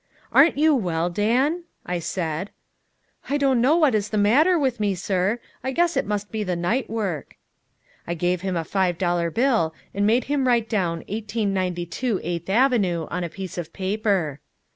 "Aren't 0.31 0.57
you 0.57 0.73
well, 0.73 1.11
Dan?" 1.11 1.65
I 1.85 1.99
said. 1.99 2.49
"I 3.29 3.37
don't 3.37 3.61
know 3.61 3.75
what's 3.77 4.09
the 4.09 4.17
matter 4.17 4.57
with 4.57 4.79
me, 4.79 4.95
sir. 4.95 5.37
I 5.63 5.69
guess 5.69 5.95
it 5.95 6.07
must 6.07 6.31
be 6.31 6.41
the 6.43 6.55
night 6.55 6.89
work." 6.89 7.35
I 8.07 8.15
gave 8.15 8.41
him 8.41 8.57
a 8.57 8.63
five 8.63 8.97
dollar 8.97 9.29
bill 9.29 9.75
and 9.93 10.07
made 10.07 10.23
him 10.23 10.47
write 10.47 10.67
down 10.69 11.01
1892 11.01 12.19
Eighth 12.23 12.49
Avenue 12.49 13.05
on 13.11 13.23
a 13.23 13.29
piece 13.29 13.59
of 13.59 13.73
paper. 13.73 14.39